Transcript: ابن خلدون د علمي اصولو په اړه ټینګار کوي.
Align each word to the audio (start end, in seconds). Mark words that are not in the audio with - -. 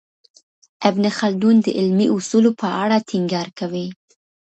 ابن 0.89 1.03
خلدون 1.19 1.55
د 1.61 1.67
علمي 1.79 2.07
اصولو 2.15 2.51
په 2.61 2.67
اړه 2.83 2.97
ټینګار 3.09 3.47
کوي. 3.59 3.87